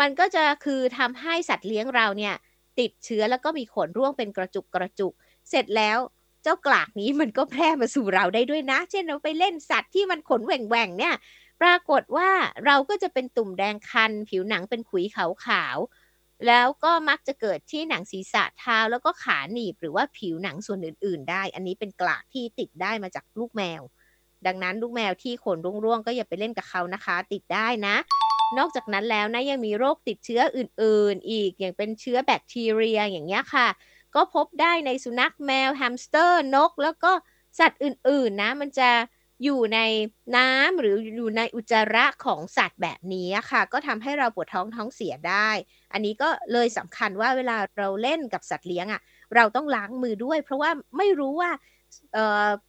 [0.00, 2.34] มันก็จะคือทำให้สัตว์เลี้ยงเราเนี่ย
[2.80, 5.12] ติดเชื้อแล้วก็มีขนร่วงเป็นกระจุกกระจุก
[5.50, 5.98] เสร็จแล้ว
[6.42, 11.14] เจ้ากลากนี้มันก็แพร่มาสู่เราได้ด้วยนะ เช่นเราไปเล่นสัตว์ที่มันขนแหว่งๆเนี่ย
[11.62, 12.30] ปรากฏว่า
[12.66, 15.78] เราก็จะเป็นตุ่มแดงคัน ผิวหนังเป็นขุยขาว
[16.48, 23.82] แล้วก็มักจะเกิดที่หนังศีรษะเท้าแล้วก็ขาหนีบหรือว่าผิวหนังส่วนอื่น ๆ ได้ อันนี้เป็นกลากที่ติดได้มาจากลูกแมว
[24.46, 27.96] ดังนั้นลูกแมวที่ขนร่วงๆก็อย่าไปเล่นกับเขานะคะ ติดได้นะ
[28.58, 33.68] นอกจากนั้นแล้วนะยังมีโรคติดเชื้ออื่น ๆ อีกอย่างเป็นเชื้อแบคทีเรียอย่างเงี้ยค่ะ
[34.14, 37.12] ก็พบได้ในสุนัขแมวแฮมสเตอร์นก แล้วก็
[37.58, 38.90] สัตว์อื่น ๆ นะ มันจะ
[39.44, 39.80] อยู่ใน
[40.36, 45.50] น้ำหรืออยู่ในอุจจาระของสัตว์แบบนี้ค่ะ ก็ทำให้เราปวดท้องท้องเสียได้
[45.92, 49.00] อันนี้ก็เลยสำคัญว่าเวลาเราเล่นกับสัตว์เลี้ยงอะ
[49.34, 51.50] เราต้องล้างมือด้วย เพราะว่าไม่รู้ว่า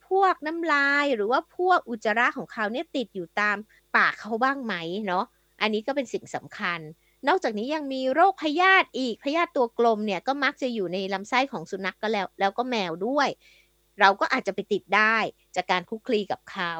[0.07, 3.57] พวกน้ำลายหรือว่าพวกอุจจาระของเขาเนี่ยติดอยู่ตาม
[3.95, 4.73] ปากเขาบ้างไหม
[5.07, 5.25] เนาะ
[5.61, 6.79] อันนี้ก็เป็นสิ่งสำคัญ
[7.27, 13.29] นอกจากนี้ยังมีโรคพยาธิอีกพยาธิตัวกลมเนี่ยก็มักจะอยู่ในลำไส้ของสุนัขกก็แล้ว แล้วก็แมวด้วย
[13.99, 15.17] เราก็อาจจะไปติดได้
[15.55, 16.73] จากการคุกคลีกับเขา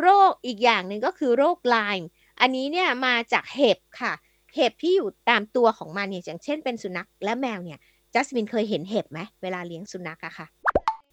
[0.00, 2.08] โรคอีกอย่างหนึ่งก็คือโรคไลม์
[2.40, 4.12] อันนี้เนี่ยมาจากเห็บค่ะ
[4.54, 7.78] เห็บที่อยู่ตามตัวของมันเนี่ยอย่างเช่นเป็นสุนัขและแมวเนี่ย
[8.14, 10.46] จัสมินเคยเห็นเห็บไหมเวลาเลี้ยงสุนัขอะค่ะ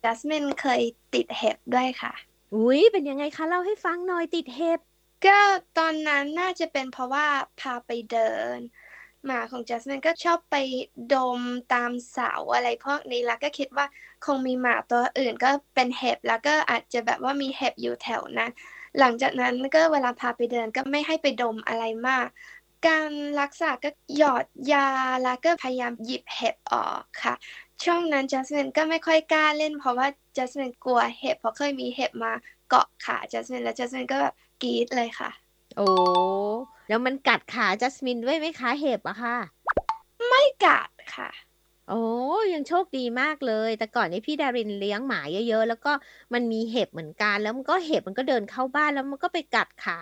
[0.03, 0.82] จัสมินเคย
[1.13, 2.13] ติดเห็บด้วยค่ะ
[2.56, 4.79] อุ้ยเป็นยังไงคะเล่าให้ฟังหน่อยติดเห็บ
[5.25, 5.39] ก็
[5.77, 7.27] ตอนนั้นน่าจะเป็นเพราะว่า
[7.59, 8.59] พาไปเดิน
[9.25, 10.55] หมาของจัสมินก็ชอบไป
[11.13, 11.41] ดม
[11.73, 13.86] ตามเสาอะไรพวกนี้แล้วก็คิดว่า
[14.25, 18.51] คงมีหมาตัวอื่นก็เป็นเห็บแล้วก็อาจจะแบบว่ามีเห็บอยู่แถวนั้น
[18.99, 22.27] หลังจากนั้นก็เวลาพาไปเดินก็ไม่ให้ไปดมอะไรมาก
[22.88, 24.88] การรักษาก็หยอดยา
[25.23, 27.33] แล้วก็พยายามหยิบเห็บออกค่ะ
[27.83, 30.07] ช่วงนั้นจัสมินก็ไม่ค่อยกล้าเล่น เพราะว่า
[30.38, 32.31] จัสมินกลัวเห็บเพราะเคยมีเห็บมา
[32.69, 34.33] เกาะขาจัสมินแล้วจัสมินก็แบบ
[34.63, 35.32] กรี๊ดเลยค่ะ
[35.78, 35.88] โอ้
[36.89, 39.38] แล้วมันกัดขาจัสมินด้วยไหมคะเห็บอะค่ะ
[40.28, 41.30] ไม่กัดค่ะ
[41.89, 42.04] โอ้
[42.54, 45.91] ยังโชคดีมากเลย แต่ก่อนนี้พี่ดารินเลี้ยงหมาเยอะๆ แล้วก็
[46.34, 49.99] มันมีเห็บเหมือนกัน แล้วมันก็เห็บมันก็เดินเข้าบ้านแล้วมันก็ไปกัดขา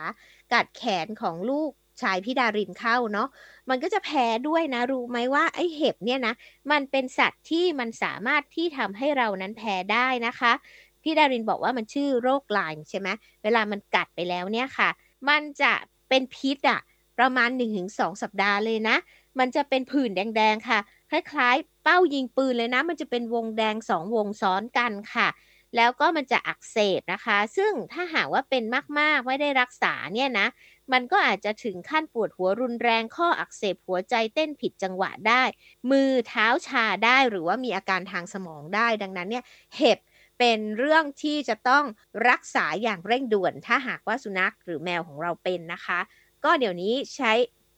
[0.54, 1.71] กัดแขนของลูก
[2.02, 3.28] ชายพี่ดารินเข้าเนาะ
[3.69, 6.34] มันก็จะแพ้ด้วยนะ รู้ไหมว่าไอเห็บเนี่ยนะ
[6.71, 10.54] มันเป็นสัตว์ที่มันสามารถที่ทำให้เรานั้นแพ้ได้นะคะ
[11.03, 13.09] พี่ดารินบอกว่ามันชื่อโรคลายใช่ไหม
[13.43, 14.89] เวลามันกัดไปแล้วเนี่ยค่ะ
[15.29, 15.73] มันจะ
[16.09, 16.81] เป็นพิษอะ
[17.19, 18.97] ประมาณ 1-2 สัปดาห์เลยนะ
[19.39, 25.27] มันจะเป็นผื่นแดงๆค่ะ คล้ายๆ เป้ายิงปืนเลยนะ มันจะเป็นวงแดงสองวงซ้อนกันค่ะ
[25.75, 28.63] แล้วก็มันจะอักเสบนะคะ ซึ่งถ้าหากว่าเป็น
[28.99, 30.47] มากๆ ไม่ได้รักษาเนี่ยนะ
[30.91, 35.43] มันก็อาจจะถึงขั้นปวดหัวรุนแรงข้ออักเสบหัวใจเต้นผิดจังหวะได้
[35.91, 39.43] มือเท้าชาได้หรือว่ามีอาการทางสมองได้ ดังนั้นเนี่ย
[39.77, 39.99] เห็บ
[40.41, 41.84] เป็นเรื่องที่จะต้อง
[42.30, 45.99] รักษาอย่างเร่งด่วน ถ้าหากว่าสุนัขหรือแมวของเราเป็นนะคะ
[46.43, 47.32] ก็เดี๋ยวนี้ใช้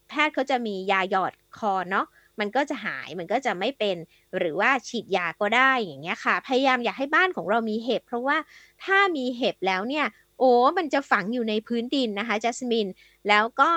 [0.10, 2.06] แพทย์เขาจะมียาหยอดคอเนาะ
[2.40, 3.98] มันก็จะหายมันก็จะไม่เป็น
[4.38, 8.38] หรือว่าฉีดยาก็ได้อย่างเงี้ยค่ะ พยายามอยากให้บ้านของเรามีเห็บ เพราะว่า
[8.84, 10.06] ถ้ามีเห็บแล้วเนี่ย
[10.40, 12.88] โอ้มันจะฝังอยู่ในพื้นดินนะคะจัสมิน
[13.30, 13.72] แล้วก็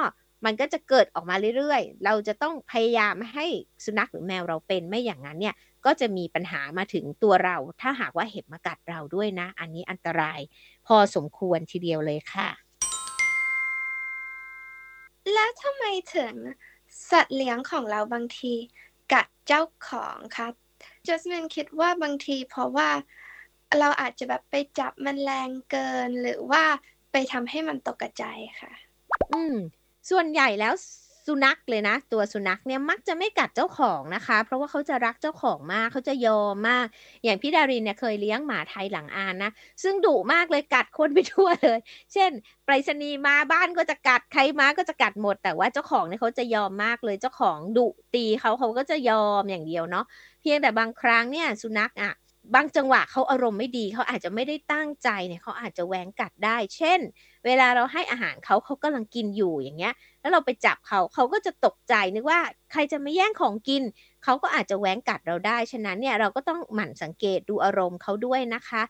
[0.44, 3.46] มันก็จะเกิดออกมาเรื่อยๆ เราจะต้องพยายามให้
[3.84, 5.54] สุนัขหรือแมวเราเป็นไม่อย่างนั้นเนี่ย
[5.86, 10.40] ก็จะมีปัญหามาถึงตัวเรา ถ้าหากว่าเห็บมากัดเราด้วยนะ อันนี้อันตราย
[10.86, 12.48] พอสมควรทีเดียวเลยค่ะ
[15.32, 15.84] แล้วทำไม
[16.16, 16.34] ถึง
[17.10, 18.54] สัตว์เลี้ยงของเราบางที
[19.12, 20.46] กัดเจ้าของคะ
[21.06, 22.88] จัสมินคิดว่าบางทีเพราะว่า
[23.78, 26.64] เราอาจจะแบบไปจับมันแรงเกินหรือว่า
[27.12, 28.24] ไปทำให้มันตกใจ
[28.60, 28.72] ค่ะ
[29.34, 29.56] อืม
[30.10, 30.74] ส่วนใหญ่แล้ว
[31.26, 36.86] สุนัขเลยนะ ตัวสุนัขเนี่ยมักจะไม่กัดเจ้าของนะคะ เพราะว่าเขาจะรักเจ้าของมากเขาจะยอมมาก
[37.24, 39.50] อย่างพี่ดารินเนี่ยเคยเลี้ยงหมาไทยหลังอานนะ
[39.82, 41.78] ซึ่งดุมากเลยกัดคนไปทั่วเลย
[42.12, 42.30] เช่น
[42.64, 50.04] ไปรษณีย์มาบ้านก็จะกัดใครมาก็จะกัดหมด แต่ว่าเจ้าของเนี่ยเขาจะยอมมากเลยเจ้าของดุตีเขาเขาก็จะยอมอย่างเดียวเนาะ
[50.40, 52.14] เพียงแต่บางครั้งเนี่ยสุนัขอะ
[52.54, 57.00] บางจังหวะเขาอารมณ์ไม่ดีเขาอาจจะไม่ได้ตั้งใจเนี่ยเขาอาจจะแหวงกัดได้ เช่น
[57.46, 62.40] เวลาเราให้อาหารเขาเขากำลังกินอยู่อย่างเงี้ย แล้วเราไปจับเขาเขาก็จะตกใจนึกว่า
[62.72, 63.82] ใครจะมาแย่งของกิน
[64.24, 68.82] เขาก็อาจจะแหวงกัดเราได้ ฉะนั้นเนี่ยเราก็ต้องหมั่นสังเกตดูอารมณ์เขาด้วยนะคะ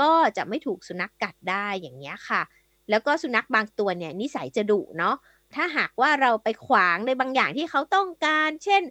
[0.00, 2.42] ก็จะไม่ถูกสุนัขกกัดได้อย่างเงี้ยค่ะ
[2.90, 5.16] แล้วก็สุนัขบางตัวเนี่ยนิสัยจะดุเนาะ
[5.54, 8.82] ถ้าหากว่าเราไปขวางในบางอย่างที่เขาต้องการ เช่น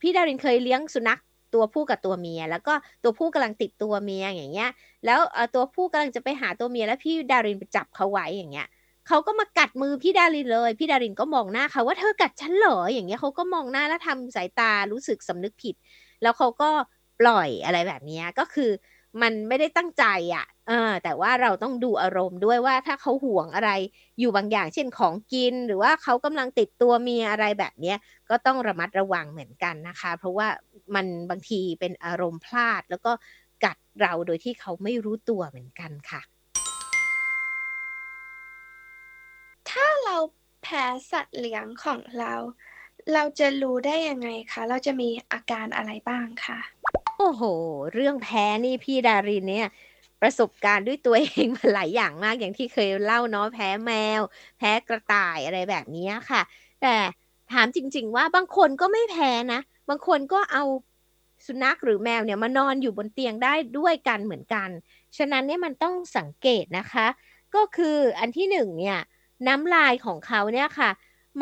[0.00, 1.20] พี่ดารินเคยเลี้ยงสุนัข
[1.54, 4.70] ตัวผู้กับตัวเมีย แล้วก็ตัวผู้กำลังติดตัวเมียอย่างเงี้ย
[5.06, 5.20] แล้ว
[5.54, 8.66] ตัวผู้กำลังจะไปหาตัวเมียแล้วพี่ดารินไปจับเขาไว้อย่างเงี้ย
[9.08, 15.74] เขาก็มากัดมือพี่ดารินเลย พี่ดารินก็มองหน้าเขาว่าเธอกัดฉันเหรออย่างเงี้ยเขาก็มองหน้าแล้วทำสายตารู้สึกสำนึกผิด
[16.22, 16.70] แล้วเขาก็
[17.20, 18.70] ปล่อยอะไรแบบนี้ก็คือ
[19.22, 23.70] มันไม่ได้ตั้งใจอะ่ะเออแต่ว่าเราต้องดูอารมณ์ด้วยว่าถ้าเขาห่วงอะไร
[24.18, 27.98] อยู่บางอย่าง เช่นของกิน หรือว่าเขากำลังติดตัวมีอะไรแบบเนี้ย
[28.30, 30.48] ก็ต้องระมัดระวังเหมือนกันนะคะ เพราะว่า
[30.94, 33.12] มันบางทีเป็นอารมณ์พลาด แล้วก็
[33.64, 36.20] กัดเราโดยที่เขาไม่รู้ตัวเหมือนกันค่ะ
[39.70, 40.16] ถ้าเรา
[40.62, 42.34] แพ้สัตว์เลี้ยงของเรา
[43.12, 46.58] เราจะรู้ได้ยังไงคะ เราจะมีอาการอะไรบ้างคะ
[47.18, 47.42] โอ้โห
[47.92, 49.68] เรื่องแพ้นี่พี่ดารินเนี่ย
[50.20, 54.20] ประสบการณ์ด้วยตัวเองมาหลายอย่างมากอย่างที่เคยเล่าเนาะแพ้แมว
[54.58, 56.42] แพ้กระต่ายอะไรแบบนี้ค่ะ
[56.82, 56.94] แต่
[57.52, 60.62] ถามจริง ๆ ว่าบางคนก็ไม่แพ้นะ บางคนก็เอา
[61.46, 64.68] สุนัขหรือแมวเนี่ยมานอนอยู่บนเตียงได้ด้วยกันเหมือนกัน
[65.16, 67.06] ฉะนั้นเนี่ยมันต้องสังเกตนะคะ
[67.54, 68.98] ก็คืออันที่หนึ่งเนี่ย
[69.46, 70.90] น้ำลายของเขาเนี่ยค่ะ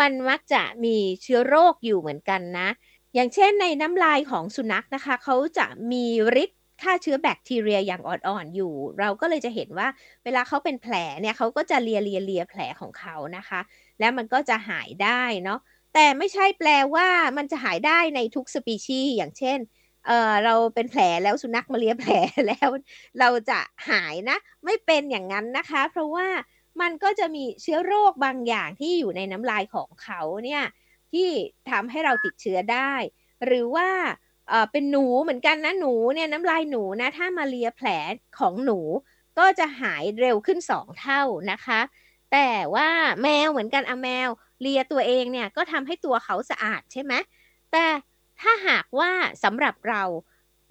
[0.01, 2.69] มันมักจะมีเชื้อโรคอยู่เหมือนกันนะ
[3.15, 6.05] อย่างเช่นในน้ำลายของสุนัขนะคะ เขาจะมี
[6.43, 9.89] ฤทธิ์ฆ่าเชื้อแบคทีเรียอย่างอ่อนๆอยู่ เราก็เลยจะเห็นว่า
[10.25, 13.61] เวลาเขาเป็นแผลเนี่ยเขาก็จะเลียเลียเลียแผลของเขานะคะ
[14.01, 15.61] แล้วมันก็จะหายได้เนาะ
[15.95, 19.59] แต่ไม่ใช่แปลว่ามันจะหายได้ในทุกสปีชีส์อย่างเช่น
[20.07, 22.13] เออเราเป็นแผลแล้วสุนัขมาเลียแผล
[22.49, 22.69] แล้ว
[23.21, 26.29] เราจะหายนะ ไม่เป็นอย่างนั้นนะคะ เพราะว่า
[26.81, 30.63] มันก็จะมีเชื้อโรคบางอย่างที่อยู่ในน้ำลายของเขาเนี่ย
[31.13, 31.31] ที่
[31.71, 32.93] ทำให้เราติดเชื้อได้
[33.47, 33.89] หรือว่า
[34.73, 37.89] เป็นหนูเหมือนกันนะหนูเนี่ยน้ำลายหนูนะถ้ามาเลียแผล
[38.39, 38.79] ของหนู
[39.39, 41.81] ก็จะหายเร็วขึ้นสองเท่านะคะ
[42.33, 42.89] แต่ว่า
[43.23, 44.29] แมวเหมือนกันอะแมว
[44.61, 47.13] เลียตัวเองเนี่ยก็ทำให้ตัวเขาสะอาดใช่ไหม
[47.73, 47.87] แต่
[48.41, 49.11] ถ้าหากว่า
[49.45, 50.03] สำหรับเรา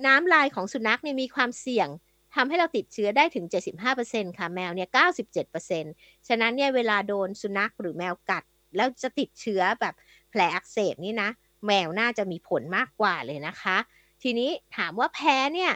[0.06, 1.90] น้ำลายของสุนัขเนี่ยมีความเสี่ยง
[2.36, 8.44] ทำให้เราติดเชื้อได้ถึง 75%ค่ะแมวเนี่ย 97%ฉะนั้นเนี่ยเวลาโดนสุนัขหรือแมวกัด
[8.76, 9.96] แล้วจะติดเชื้อแบบ
[10.36, 11.30] ผลอักเสบนี่นะ
[11.66, 13.78] แมวน่าจะมีผลมากกว่าเลยนะคะ
[14.24, 15.72] ทีนี้ถามว่าแพ้เนี่ย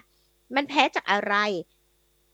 [0.55, 1.35] มันแพ้จากอะไร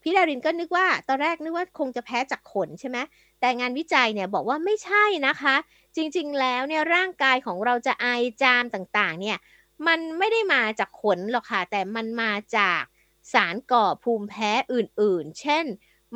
[0.01, 2.97] พี่ดารินก็นึกว่า ตอนแรกนึกว่าคงจะแพ้จากขนใช่ไหม
[3.39, 5.55] แต่งานวิจัยเนี่ยบอกว่าไม่ใช่นะคะ
[5.95, 8.07] จริงๆแล้วเนี่ยร่างกายของเราจะไอ
[8.41, 9.38] จามต่างๆ เนี่ย
[9.88, 12.81] มันไม่ได้มาจากขนหรอกค่ะ แต่มันมาจาก
[13.33, 15.65] สารก่อภูมิแพ้อื่นๆ เช่น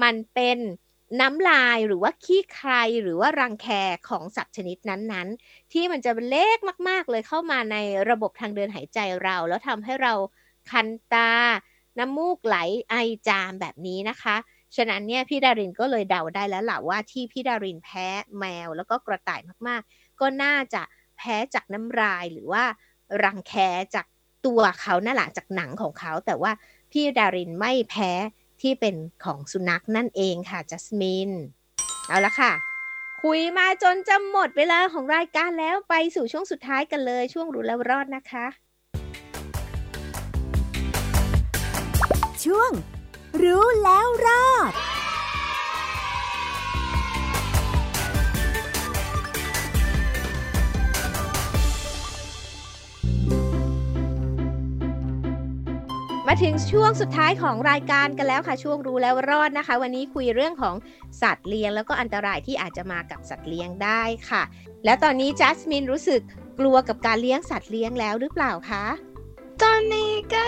[0.04, 0.58] มันเป็น
[1.20, 3.68] น้ำลายหรือว่าขี้ใครหรือว่ารังแค
[4.10, 6.58] ของสัตว์ชนิดนั้นๆ ที่มันจะเล็ก
[6.90, 7.78] มาก ๆ เลยเข้ามาใน
[8.10, 10.14] ระบบทางเดินหายใจเรา แล้วทำให้เรา
[10.72, 11.32] คันตา
[12.00, 12.58] น้ำมูกไหล
[12.90, 12.96] ไอ
[13.28, 14.36] จามแบบนี้นะคะ
[14.76, 18.08] ฉะนั้นเนี่ยพี่ดารินก็เลยเดาได้แล้วล่ะว่าที่พี่ดารินแพ้
[18.40, 20.82] แมวแล้วก็กระต่ายมากๆ ก็น่าจะ
[21.18, 22.64] แพ้จากน้ำลายหรือว่า
[23.24, 23.54] รังแค
[23.96, 24.06] จาก
[24.46, 26.52] ตัวเขานั่นแหละจากหนังของเขา แต่ว่า
[26.92, 28.12] พี่ดารินไม่แพ้
[28.62, 31.32] ที่เป็นของสุนัขนั่นเองค่ะจัสมิน
[32.08, 32.52] เอาละค่ะ
[33.24, 38.46] คุยมาจนจะหมดเวลาของรายการแล้วไปสู่ช่วงสุดท้ายกันเลยช่วงรู้แล้วรอดนะคะ
[42.46, 42.72] ช่วง
[43.42, 44.72] รู้แล้วรอด
[56.32, 60.76] มาถึงช่วงสุดท้ายของรายการกันแล้วค่ะ ช่วงรู้แล้วรอดนะคะ วันนี้คุยเรื่องของ
[61.22, 64.44] สัตว์เลี้ยง แล้วก็อันตรายที่อาจจะมากับสัตว์เลี้ยงได้ค่ะ
[64.86, 66.22] แล้วตอนนี้จัสมินรู้สึก
[66.60, 68.86] กลัวกับการเลี้ยงสัตว์เลี้ยงแล้วหรือเปล่าคะ
[69.64, 70.44] ตอนนี้ก็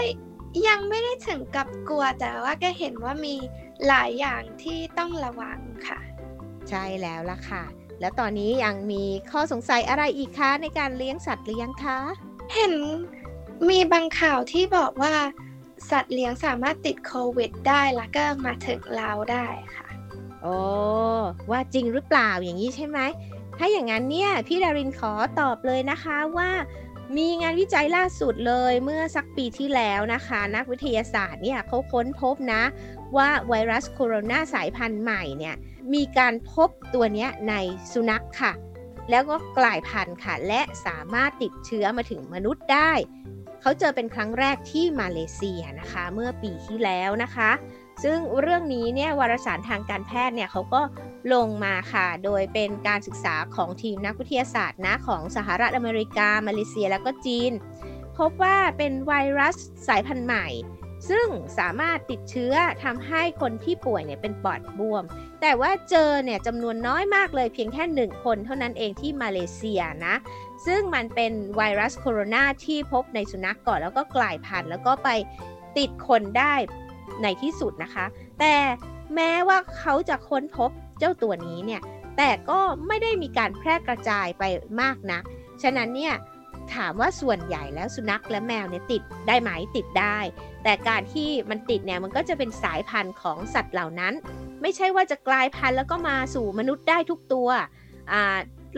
[0.68, 3.36] ยังไม่ได้ถึงกับกลัวแต่ว่าก็เห็นว่ามี
[3.88, 6.00] หลายอย่างที่ต้องระวังค่ะ
[6.70, 7.64] ใช่แล้วล่ะค่ะ
[8.00, 11.98] แล้วตอนนี้ยังมีข้อสงสัยอะไรอีกคะในการเลี้ยงสัตว์เลี้ยงคะ
[12.54, 12.74] เห็น
[13.70, 15.14] มีบางข่าวที่บอกว่า
[15.90, 19.88] สัตว์เลี้ยงสามารถติดโควิดได้แล้วก็มาถึงเราได้ค่ะ
[20.42, 20.56] โอ้
[21.50, 23.00] ว่าจริงหรือเปล่าอย่างนี้ใช่ไหม
[23.58, 26.50] ถ้าอย่างนั้นเนี่ย พี่ดารินขอตอบเลยนะคะว่า
[27.18, 32.64] มีงานวิจัยล่าสุดเลยเมื่อสักปีที่แล้วนะคะ นักวิทยาศาสตร์เนี่ยเขาค้นพบนะ
[33.18, 35.56] ว่าไวรัสโคโรนาสายพันธุ์ใหม่เนี่ย
[35.94, 37.54] มีการพบตัวเนี้ยใน
[37.92, 38.54] สุนัขค่ะ
[39.10, 42.92] แล้วก็กลายพันธุ์ค่ะ และสามารถติดเชื้อมาถึงมนุษย์ได้
[43.62, 47.52] เขาเจอเป็นครั้งแรกที่มาเลเซียนะคะ เมื่อปีที่แล้วนะคะ
[48.04, 50.82] ซึ่งเรื่องนี้เนี่ยวารสารทางการแพทย์เนี่ยเขาก็
[51.34, 57.52] ลงมาค่ะ โดยเป็นการศึกษาของทีมนักวิทยาศาสตร์นะของสหรัฐอเมริกา มาเลเซียแล้วก็จีน
[58.18, 59.56] พบว่าเป็นไวรัส
[59.88, 60.48] สายพันธุ์ใหม่
[61.10, 61.28] ซึ่ง
[61.60, 65.04] สามารถติดเชื้อทำให้คนที่ป่วยเนี่ยเป็นปอดบวม
[65.42, 70.16] แต่ว่าเจอเนี่ยจำนวนน้อยมากเลยเพียงแค่หนึ่งคนเท่านั้นเองที่มาเลเซียนะ
[70.66, 75.10] ซึ่งมันเป็นไวรัสโคโรนาที่พบในสุนัขกก่อนแล้วก็กลายพันธุ์แล้วก็ไป
[75.78, 76.54] ติดคนได้
[77.24, 78.06] ในที่สุดนะคะ
[78.40, 78.56] แต่
[79.16, 81.82] แม้ว่าเขาจะค้นพบเจ้าตัวนี้เนี่ย
[82.18, 84.44] แต่ก็ไม่ได้มีการแพร่กระจายไป
[84.82, 85.24] มากนะัก
[85.62, 86.14] ฉะนั้นเนี่ย
[86.76, 90.18] ถามว่าส่วนใหญ่แล้วสุนัขและแมวเนี่ยติดได้ไหมติดได้
[90.64, 94.14] แต่การที่มันติดเนี่ยมันก็จะเป็นสายพันธุ์ของสัตว์เหล่านั้น
[94.62, 97.50] ไม่ใช่ว่าจะกลายพันธุ์แล้วก็มาสู่มนุษย์ได้ทุกตัว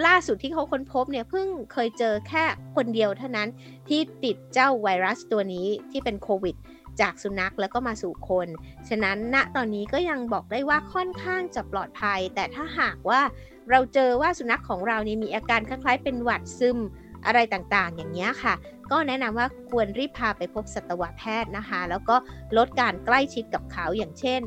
[0.05, 2.43] ล่าสุดที่เขาค้นพบเนี่ยเพิ่งเคยเจอแค่
[2.75, 3.49] คนเดียวเท่านั้น
[3.89, 6.55] ที่ติดเจ้าไวรัสตัวนี้ที่เป็นโควิด
[7.01, 8.47] จากสุนัขแล้วก็มาสู่คน
[8.89, 13.21] ฉะนั้นณตอนนี้ก็ยังบอกได้ว่าค่อนข้างจะปลอดภัย แต่ถ้าหากว่า
[13.69, 16.77] เราเจอว่าสุนัขของเรานี่มีอาการคล้ายๆเป็นหวัดซึม
[17.25, 18.53] อะไรต่างๆ อย่างนี้ค่ะ
[18.91, 22.15] ก็แนะนำว่าควรรีบพาไปพบสัตวแพทย์นะคะ แล้วก็
[22.57, 24.41] ลดการใกล้ชิดกับเขาอย่างเช่น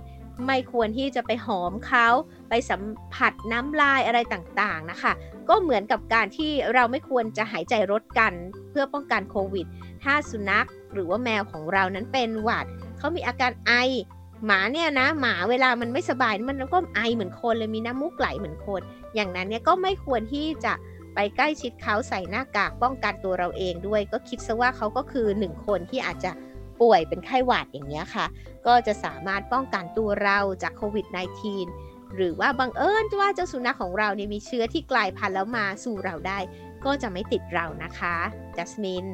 [0.47, 2.09] ไม่ควรที่จะไปหอมเขา
[2.49, 2.83] ไปสัม
[3.15, 5.13] ผัสน้ำลายอะไรต่างๆนะคะ
[5.49, 8.33] ก็เหมือนกับการที่เราไม่ควรจะหายใจรถกัน
[8.71, 9.67] เพื่อป้องกันโควิด
[10.05, 12.67] ถ้าสุนัขหรือว่าแมวของเรานั้นเป็นหวัด
[12.99, 13.73] เขามีอาการไอ
[14.47, 18.81] หมาเนี่ยนะหมาเวลามันไม่สบายมันก็ไอเหมือนคนเลยมีน้ำมูกไหลเหมือนคน
[19.15, 20.73] อย่างนั้นเนี่ยก็ไม่ควรที่จะ
[21.17, 26.33] ไปใกล้ชิดเขาใส่หน้ากากป้องกันตัวเราเองด้วย ก็คิดซะว่าเขาก็คือหนึ่งคนที่อาจจะ
[26.81, 28.27] ป่วยเป็นไข้หวัดอย่างเงี้ยค่ะ
[28.67, 31.07] ก็จะสามารถป้องกันตัวเราจากโควิด
[31.61, 36.39] -19 หรือว่าบังเอิญว่าเจ้าสุนัขของเราเนี่ยมีเชื้อที่กลายพันธุ์แล้วมาสู่เราได้
[36.85, 38.17] ก็จะไม่ติดเรานะคะ
[38.57, 39.07] จัสมิน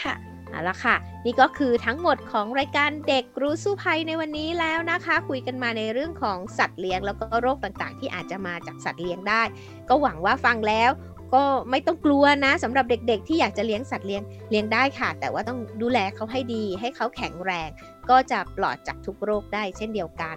[0.00, 0.14] ค่ะ
[0.50, 9.42] เอาละค่ะ นี่ก็คือทั้งหมดของรายการเด็กรู้สู้ภัยในวันนี้แล้วนะคะ คุยกันมาในเรื่องของสัตว์เลี้ยง แล้วก็โรคต่างๆ ที่อาจจะมาจากสัตว์เลี้ยงได้
[9.88, 10.90] ก็หวังว่าฟังแล้ว
[11.34, 17.68] ก็ไม่ต้องกลัวนะสำหรับเด็กๆ ที่อยากจะเลี้ยงสัตว์เลี้ยงเลี้ยงได้ค่ะ แต่ว่าต้องดูแลเขาให้ดี ให้เขาแข็งแรง
[18.10, 20.36] ก็จะปลอดจากทุกโรคได้เช่นเดียวกัน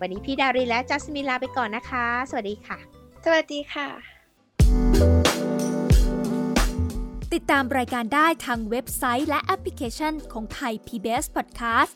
[0.00, 2.78] วันนี้พี่ดาริและจัสมินลาไปก่อนนะคะ สวัสดีค่ะ
[3.24, 3.88] สวัสดีค่ะ
[7.34, 11.92] ติดตามรายการได้ทางเว็บไซต์และแอปพลิเคชันของไทย PBS Podcast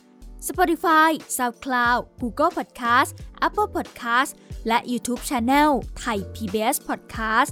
[0.47, 3.11] Spotify SoundCloud Google Podcast
[3.47, 4.31] Apple Podcast
[4.67, 7.51] และ YouTube Channel ไทย PBS Podcast